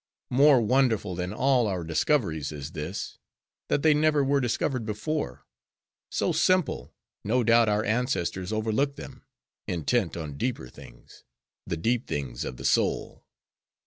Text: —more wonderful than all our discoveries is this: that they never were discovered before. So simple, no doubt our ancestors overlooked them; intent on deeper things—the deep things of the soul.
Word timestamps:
—more 0.31 0.59
wonderful 0.59 1.13
than 1.13 1.31
all 1.31 1.67
our 1.67 1.83
discoveries 1.83 2.51
is 2.51 2.71
this: 2.71 3.19
that 3.67 3.83
they 3.83 3.93
never 3.93 4.23
were 4.23 4.41
discovered 4.41 4.83
before. 4.83 5.45
So 6.09 6.31
simple, 6.31 6.95
no 7.23 7.43
doubt 7.43 7.69
our 7.69 7.83
ancestors 7.85 8.51
overlooked 8.51 8.95
them; 8.95 9.23
intent 9.67 10.17
on 10.17 10.37
deeper 10.39 10.69
things—the 10.69 11.77
deep 11.77 12.07
things 12.07 12.43
of 12.45 12.57
the 12.57 12.65
soul. 12.65 13.27